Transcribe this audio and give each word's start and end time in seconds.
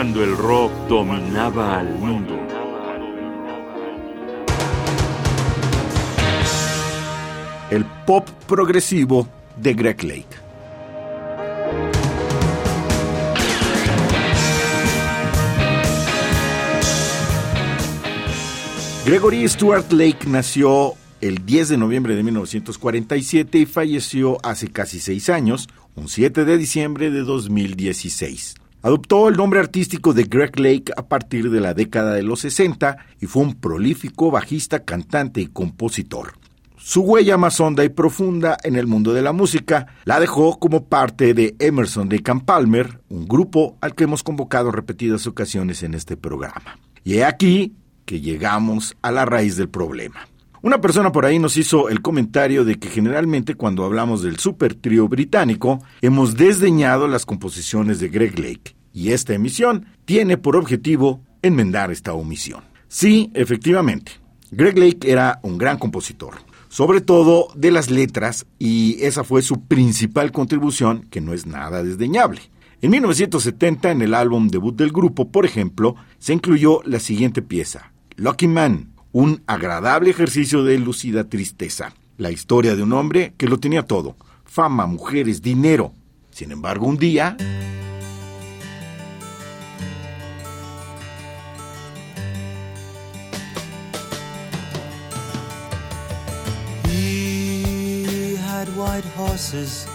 cuando 0.00 0.24
el 0.24 0.34
rock 0.34 0.72
dominaba 0.88 1.78
al 1.78 1.94
mundo. 1.98 2.34
El 7.70 7.84
pop 8.06 8.26
progresivo 8.46 9.28
de 9.58 9.74
Greg 9.74 10.02
Lake. 10.02 10.24
Gregory 19.04 19.46
Stuart 19.46 19.92
Lake 19.92 20.26
nació 20.26 20.94
el 21.20 21.44
10 21.44 21.68
de 21.68 21.76
noviembre 21.76 22.16
de 22.16 22.22
1947 22.22 23.58
y 23.58 23.66
falleció 23.66 24.38
hace 24.42 24.68
casi 24.68 24.98
seis 24.98 25.28
años, 25.28 25.68
un 25.94 26.08
7 26.08 26.46
de 26.46 26.56
diciembre 26.56 27.10
de 27.10 27.20
2016. 27.20 28.54
Adoptó 28.82 29.28
el 29.28 29.36
nombre 29.36 29.60
artístico 29.60 30.14
de 30.14 30.24
Greg 30.24 30.58
Lake 30.58 30.92
a 30.96 31.06
partir 31.06 31.50
de 31.50 31.60
la 31.60 31.74
década 31.74 32.14
de 32.14 32.22
los 32.22 32.40
60 32.40 32.96
y 33.20 33.26
fue 33.26 33.42
un 33.42 33.54
prolífico 33.54 34.30
bajista, 34.30 34.84
cantante 34.84 35.42
y 35.42 35.48
compositor. 35.48 36.32
Su 36.82 37.02
huella 37.02 37.36
más 37.36 37.60
honda 37.60 37.84
y 37.84 37.90
profunda 37.90 38.56
en 38.64 38.76
el 38.76 38.86
mundo 38.86 39.12
de 39.12 39.20
la 39.20 39.34
música 39.34 39.88
la 40.04 40.18
dejó 40.18 40.58
como 40.58 40.86
parte 40.86 41.34
de 41.34 41.54
Emerson 41.58 42.08
de 42.08 42.22
Camp 42.22 42.46
Palmer, 42.46 43.02
un 43.10 43.28
grupo 43.28 43.76
al 43.82 43.94
que 43.94 44.04
hemos 44.04 44.22
convocado 44.22 44.72
repetidas 44.72 45.26
ocasiones 45.26 45.82
en 45.82 45.92
este 45.92 46.16
programa. 46.16 46.78
Y 47.04 47.16
he 47.16 47.24
aquí 47.24 47.74
que 48.06 48.22
llegamos 48.22 48.96
a 49.02 49.10
la 49.10 49.26
raíz 49.26 49.58
del 49.58 49.68
problema. 49.68 50.26
Una 50.62 50.80
persona 50.80 51.12
por 51.12 51.26
ahí 51.26 51.38
nos 51.38 51.56
hizo 51.56 51.90
el 51.90 52.02
comentario 52.02 52.64
de 52.64 52.78
que 52.78 52.88
generalmente 52.88 53.54
cuando 53.54 53.84
hablamos 53.84 54.22
del 54.22 54.38
super 54.38 54.74
trío 54.74 55.06
británico 55.06 55.82
hemos 56.00 56.34
desdeñado 56.34 57.08
las 57.08 57.24
composiciones 57.24 58.00
de 58.00 58.08
Greg 58.08 58.38
Lake 58.38 58.79
y 58.92 59.12
esta 59.12 59.34
emisión 59.34 59.86
tiene 60.04 60.36
por 60.36 60.56
objetivo 60.56 61.22
enmendar 61.42 61.90
esta 61.90 62.12
omisión. 62.12 62.62
Sí, 62.88 63.30
efectivamente, 63.34 64.12
Greg 64.50 64.78
Lake 64.78 65.10
era 65.10 65.38
un 65.42 65.58
gran 65.58 65.78
compositor, 65.78 66.34
sobre 66.68 67.00
todo 67.00 67.48
de 67.54 67.70
las 67.70 67.90
letras 67.90 68.46
y 68.58 68.96
esa 69.02 69.24
fue 69.24 69.42
su 69.42 69.62
principal 69.62 70.32
contribución 70.32 71.06
que 71.10 71.20
no 71.20 71.32
es 71.32 71.46
nada 71.46 71.82
desdeñable. 71.82 72.40
En 72.82 72.90
1970 72.90 73.90
en 73.90 74.02
el 74.02 74.14
álbum 74.14 74.48
debut 74.48 74.74
del 74.74 74.90
grupo, 74.90 75.30
por 75.30 75.44
ejemplo, 75.44 75.96
se 76.18 76.32
incluyó 76.32 76.80
la 76.84 76.98
siguiente 76.98 77.42
pieza, 77.42 77.92
Lucky 78.16 78.48
Man, 78.48 78.92
un 79.12 79.42
agradable 79.46 80.10
ejercicio 80.10 80.64
de 80.64 80.78
lucida 80.78 81.24
tristeza. 81.24 81.94
La 82.16 82.30
historia 82.30 82.76
de 82.76 82.82
un 82.82 82.92
hombre 82.92 83.34
que 83.36 83.48
lo 83.48 83.58
tenía 83.58 83.82
todo, 83.82 84.16
fama, 84.44 84.86
mujeres, 84.86 85.42
dinero. 85.42 85.92
Sin 86.30 86.52
embargo, 86.52 86.86
un 86.86 86.96
día... 86.96 87.36
white 99.00 99.12
horses 99.12 99.86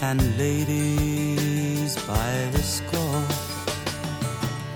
and 0.00 0.20
ladies 0.38 1.96
by 2.06 2.48
the 2.52 2.62
score. 2.62 3.22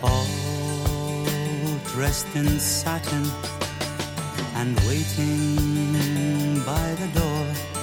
All 0.03 1.79
dressed 1.87 2.27
in 2.35 2.59
satin 2.59 3.25
and 4.57 4.79
waiting 4.81 6.63
by 6.67 6.95
the 7.01 7.09
door. 7.19 7.74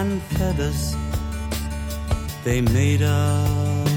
And 0.00 0.22
feathers 0.36 0.96
they 2.44 2.60
made 2.60 3.02
up 3.02 3.88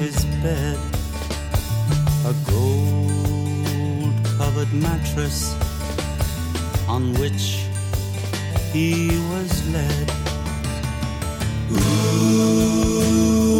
his 0.00 0.24
bed, 0.42 0.78
a 2.30 2.34
gold 2.50 4.14
covered 4.38 4.72
mattress 4.72 5.54
on 6.88 7.12
which 7.20 7.66
he 8.72 9.08
was 9.32 9.50
led. 9.74 10.08
Ooh, 11.72 13.51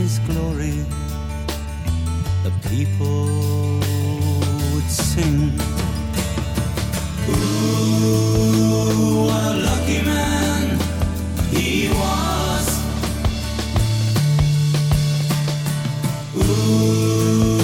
his 0.00 0.18
glory. 0.20 0.78
The 2.44 2.52
people 2.70 3.80
would 4.72 4.88
sing. 4.88 5.52
Ooh, 7.28 7.34
what 9.26 9.54
a 9.54 9.58
lucky 9.68 10.00
man 10.02 10.78
he 11.52 11.88
was. 12.00 12.66
Ooh, 16.36 17.60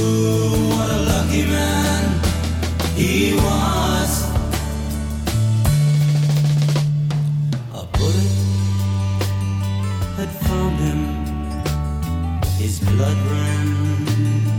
what 0.72 0.88
a 0.90 1.00
lucky 1.12 1.44
man 1.56 2.02
he 2.96 3.14
was. 3.46 4.12
A 7.80 7.84
bullet 7.96 8.34
had 10.18 10.30
found 10.44 10.76
him. 10.80 11.25
His 12.66 12.80
blood 12.80 13.16
ran 13.30 14.55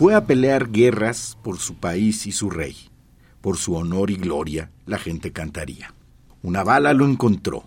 Fue 0.00 0.14
a 0.14 0.24
pelear 0.24 0.70
guerras 0.70 1.36
por 1.42 1.58
su 1.58 1.74
país 1.74 2.26
y 2.26 2.32
su 2.32 2.48
rey. 2.48 2.74
Por 3.42 3.58
su 3.58 3.74
honor 3.74 4.10
y 4.10 4.16
gloria 4.16 4.70
la 4.86 4.96
gente 4.96 5.30
cantaría. 5.30 5.92
Una 6.42 6.64
bala 6.64 6.94
lo 6.94 7.04
encontró. 7.04 7.64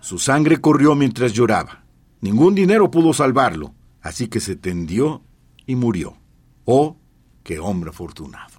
Su 0.00 0.18
sangre 0.18 0.60
corrió 0.60 0.96
mientras 0.96 1.32
lloraba. 1.32 1.84
Ningún 2.22 2.56
dinero 2.56 2.90
pudo 2.90 3.12
salvarlo, 3.12 3.72
así 4.02 4.26
que 4.26 4.40
se 4.40 4.56
tendió 4.56 5.22
y 5.64 5.76
murió. 5.76 6.16
Oh, 6.64 6.96
qué 7.44 7.60
hombre 7.60 7.90
afortunado. 7.90 8.58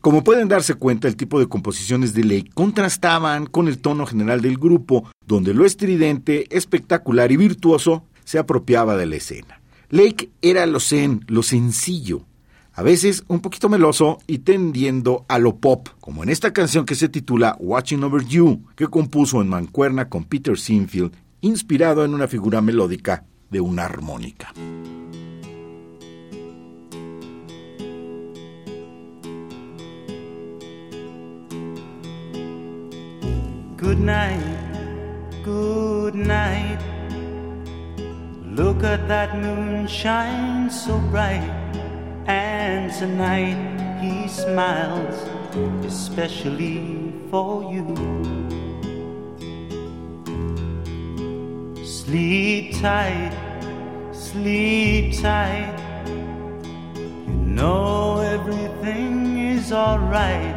Como 0.00 0.24
pueden 0.24 0.48
darse 0.48 0.74
cuenta, 0.74 1.06
el 1.06 1.14
tipo 1.14 1.38
de 1.38 1.46
composiciones 1.46 2.12
de 2.12 2.24
Lake 2.24 2.50
contrastaban 2.54 3.46
con 3.46 3.68
el 3.68 3.78
tono 3.78 4.04
general 4.04 4.40
del 4.40 4.58
grupo, 4.58 5.08
donde 5.24 5.54
lo 5.54 5.64
estridente, 5.64 6.52
espectacular 6.56 7.30
y 7.30 7.36
virtuoso 7.36 8.02
se 8.24 8.40
apropiaba 8.40 8.96
de 8.96 9.06
la 9.06 9.14
escena. 9.14 9.60
Lake 9.90 10.30
era 10.42 10.66
lo 10.66 10.80
zen, 10.80 11.24
lo 11.28 11.44
sencillo, 11.44 12.26
a 12.72 12.82
veces 12.82 13.24
un 13.28 13.40
poquito 13.40 13.68
meloso 13.68 14.18
y 14.26 14.38
tendiendo 14.38 15.24
a 15.28 15.38
lo 15.38 15.56
pop, 15.56 15.88
como 16.00 16.24
en 16.24 16.28
esta 16.28 16.52
canción 16.52 16.84
que 16.84 16.96
se 16.96 17.08
titula 17.08 17.56
Watching 17.60 18.02
Over 18.02 18.24
You, 18.24 18.64
que 18.74 18.88
compuso 18.88 19.40
en 19.40 19.48
mancuerna 19.48 20.08
con 20.08 20.24
Peter 20.24 20.58
Sinfield, 20.58 21.12
inspirado 21.40 22.04
en 22.04 22.14
una 22.14 22.26
figura 22.26 22.60
melódica 22.60 23.24
de 23.50 23.60
una 23.60 23.84
armónica. 23.84 24.52
Good 33.78 33.98
night, 33.98 34.42
good 35.44 36.14
night. 36.14 36.95
Look 38.56 38.84
at 38.84 39.06
that 39.06 39.36
moon 39.36 39.86
shine 39.86 40.70
so 40.70 40.98
bright. 41.12 41.44
And 42.26 42.90
tonight 42.90 43.60
he 44.00 44.26
smiles, 44.28 45.14
especially 45.84 47.12
for 47.30 47.70
you. 47.70 47.84
Sleep 51.84 52.80
tight, 52.80 53.36
sleep 54.12 55.20
tight. 55.20 55.76
You 57.26 57.36
know 57.58 58.20
everything 58.20 59.36
is 59.36 59.70
alright. 59.70 60.56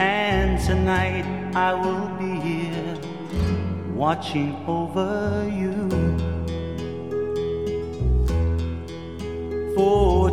And 0.00 0.60
tonight 0.66 1.26
I 1.54 1.74
will 1.74 2.08
be 2.18 2.40
here 2.40 2.98
watching 3.94 4.56
over 4.66 5.48
you. 5.48 5.67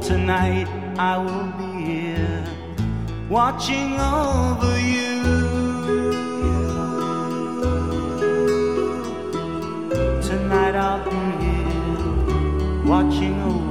Tonight 0.06 0.68
I 1.00 1.18
will 1.18 1.52
be 1.57 1.84
here 1.84 2.44
watching 3.28 4.00
over 4.00 4.80
you. 4.80 5.24
Tonight 10.22 10.75
I'll 10.75 11.04
be 11.10 11.18
here 11.44 12.86
watching 12.86 13.36
over 13.42 13.64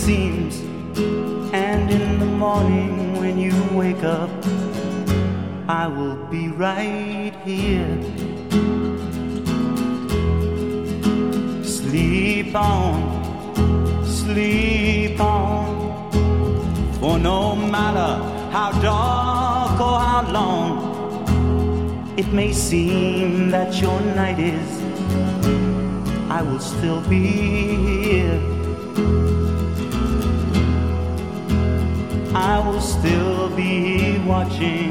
seems. 0.00 0.60
And 1.52 1.90
in 1.90 2.18
the 2.18 2.30
morning 2.44 3.18
when 3.20 3.38
you 3.38 3.54
wake 3.72 4.02
up, 4.02 4.30
I 5.68 5.86
will 5.86 6.16
be 6.34 6.48
right 6.48 7.34
here. 7.44 7.98
Sleep 11.62 12.54
on, 12.54 12.94
sleep 14.04 15.20
on. 15.20 15.68
For 16.98 17.18
no 17.18 17.54
matter 17.56 18.12
how 18.56 18.70
dark 18.80 19.80
or 19.80 19.98
how 20.08 20.22
long 20.38 22.14
it 22.16 22.28
may 22.32 22.52
seem 22.52 23.50
that 23.50 23.80
your 23.82 24.00
night 24.20 24.38
is, 24.38 24.70
I 26.30 26.42
will 26.42 26.60
still 26.60 27.00
be 27.02 27.22
here. 28.06 28.60
I 32.42 32.58
will 32.58 32.80
still 32.80 33.50
be 33.54 34.18
watching, 34.26 34.90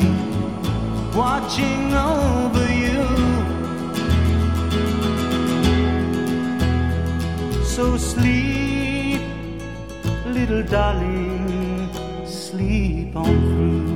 watching 1.16 1.94
over 1.96 2.66
you. 2.84 3.04
So 7.64 7.98
sleep, 7.98 9.22
little 10.28 10.62
darling, 10.62 11.90
sleep 12.24 13.16
on 13.16 13.26
through. 13.26 13.89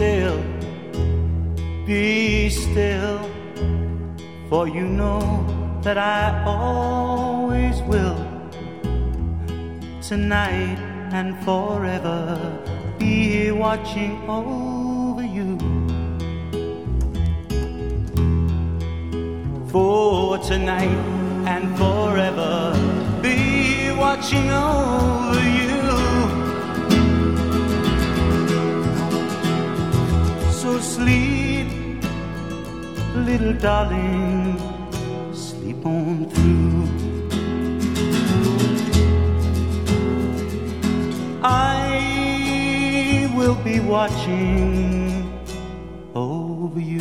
Still, 0.00 0.42
be 1.84 2.48
still, 2.48 3.20
for 4.48 4.66
you 4.66 4.86
know 4.86 5.20
that 5.82 5.98
I 5.98 6.42
always 6.46 7.82
will. 7.82 8.16
Tonight 10.00 10.78
and 11.12 11.36
forever 11.44 12.18
be 12.98 13.50
watching 13.50 14.16
over 14.26 15.22
you. 15.36 15.58
For 19.68 20.38
tonight 20.38 21.02
and 21.46 21.76
forever 21.76 22.72
be 23.20 23.90
watching 23.98 24.48
over 24.50 25.44
you. 25.56 25.59
So 30.70 30.78
sleep, 30.78 31.66
little 33.16 33.54
darling, 33.54 34.56
sleep 35.32 35.84
on 35.84 36.30
through. 36.30 36.86
I 41.42 43.28
will 43.34 43.56
be 43.64 43.80
watching 43.80 45.28
over 46.14 46.80
you. 46.80 47.00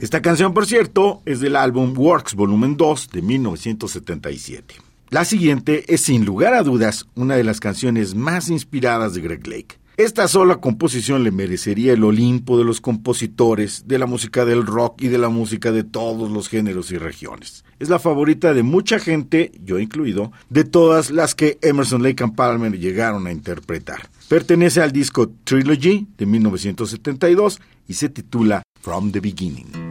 Esta 0.00 0.22
canción, 0.22 0.54
por 0.54 0.64
cierto, 0.64 1.20
es 1.26 1.40
del 1.40 1.56
álbum 1.56 1.92
Works 1.94 2.34
Volumen 2.34 2.78
2 2.78 3.10
de 3.10 3.20
1977. 3.20 4.89
La 5.10 5.24
siguiente 5.24 5.92
es 5.92 6.02
sin 6.02 6.24
lugar 6.24 6.54
a 6.54 6.62
dudas 6.62 7.08
una 7.16 7.34
de 7.34 7.42
las 7.42 7.58
canciones 7.58 8.14
más 8.14 8.48
inspiradas 8.48 9.12
de 9.12 9.20
Greg 9.20 9.44
Lake. 9.44 9.80
Esta 9.96 10.28
sola 10.28 10.58
composición 10.58 11.24
le 11.24 11.32
merecería 11.32 11.94
el 11.94 12.04
Olimpo 12.04 12.56
de 12.56 12.62
los 12.62 12.80
compositores 12.80 13.88
de 13.88 13.98
la 13.98 14.06
música 14.06 14.44
del 14.44 14.64
rock 14.64 15.02
y 15.02 15.08
de 15.08 15.18
la 15.18 15.28
música 15.28 15.72
de 15.72 15.82
todos 15.82 16.30
los 16.30 16.48
géneros 16.48 16.92
y 16.92 16.96
regiones. 16.96 17.64
es 17.80 17.88
la 17.88 17.98
favorita 17.98 18.54
de 18.54 18.62
mucha 18.62 19.00
gente, 19.00 19.50
yo 19.64 19.80
incluido, 19.80 20.30
de 20.48 20.62
todas 20.62 21.10
las 21.10 21.34
que 21.34 21.58
Emerson 21.60 22.04
Lake 22.04 22.22
and 22.22 22.36
Palmer 22.36 22.78
llegaron 22.78 23.26
a 23.26 23.32
interpretar. 23.32 24.08
Pertenece 24.28 24.80
al 24.80 24.92
disco 24.92 25.32
Trilogy 25.42 26.06
de 26.18 26.26
1972 26.26 27.60
y 27.88 27.94
se 27.94 28.10
titula 28.10 28.62
From 28.80 29.10
the 29.10 29.18
Beginning. 29.18 29.89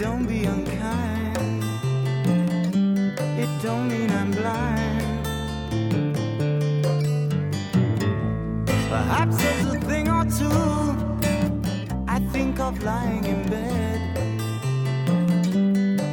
Don't 0.00 0.26
be 0.26 0.44
unkind. 0.46 1.36
It 3.38 3.50
don't 3.62 3.86
mean 3.86 4.10
I'm 4.10 4.30
blind. 4.30 5.26
Perhaps 8.88 9.36
there's 9.42 9.66
a 9.66 9.80
thing 9.80 10.08
or 10.08 10.24
two 10.24 10.48
I 12.08 12.18
think 12.32 12.58
of 12.60 12.82
lying 12.82 13.24
in 13.26 13.46
bed. 13.50 14.00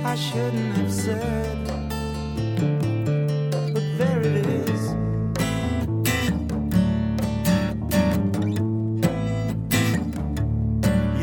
I 0.05 0.15
shouldn't 0.15 0.75
have 0.75 0.91
said, 0.91 1.57
but 3.73 3.85
there 3.97 4.21
it 4.21 4.45
is. 4.45 4.81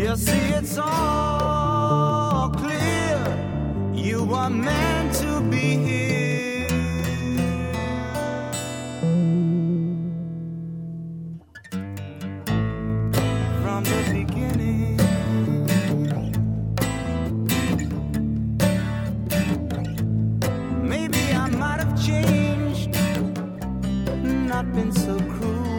You 0.00 0.16
see, 0.16 0.54
it's 0.58 0.78
all 0.78 1.53
clear. 2.50 3.18
You 3.92 4.24
were 4.24 4.50
meant 4.50 5.14
to 5.16 5.40
be 5.50 5.76
here. 5.86 6.68
From 13.62 13.84
the 13.84 14.00
beginning. 14.12 14.96
Maybe 20.82 21.32
I 21.32 21.48
might 21.50 21.80
have 21.80 21.94
changed, 22.06 22.90
not 24.22 24.72
been 24.72 24.92
so 24.92 25.18
cruel 25.18 25.74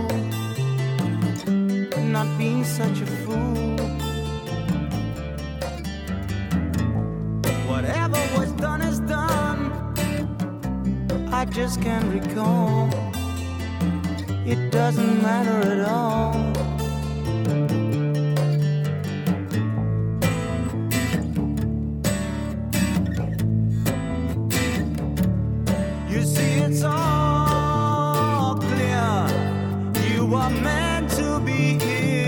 not 2.16 2.38
being 2.38 2.64
such 2.64 3.02
a 3.02 3.06
fool. 3.06 4.05
I 11.46 11.48
just 11.50 11.80
can't 11.80 12.06
recall. 12.12 12.90
It 14.48 14.72
doesn't 14.72 15.22
matter 15.22 15.62
at 15.74 15.88
all. 15.88 16.34
You 26.10 26.24
see, 26.24 26.62
it's 26.66 26.82
all 26.84 28.56
clear. 28.56 29.28
You 30.16 30.34
are 30.34 30.50
meant 30.50 31.12
to 31.12 31.40
be 31.42 31.78
here. 31.78 32.25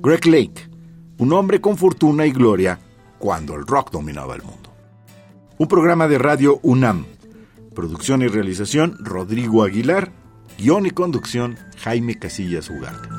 Greg 0.00 0.26
Lake, 0.26 0.70
un 1.18 1.32
hombre 1.32 1.60
con 1.60 1.76
fortuna 1.76 2.24
y 2.24 2.30
gloria 2.30 2.78
cuando 3.18 3.56
el 3.56 3.66
rock 3.66 3.90
dominaba 3.90 4.36
el 4.36 4.42
mundo. 4.42 4.72
Un 5.58 5.66
programa 5.66 6.06
de 6.06 6.18
radio 6.18 6.60
UNAM. 6.62 7.04
Producción 7.74 8.22
y 8.22 8.28
realización 8.28 8.96
Rodrigo 9.00 9.64
Aguilar. 9.64 10.12
Guión 10.56 10.86
y 10.86 10.90
conducción 10.90 11.56
Jaime 11.78 12.16
Casillas 12.16 12.70
Ugarte. 12.70 13.17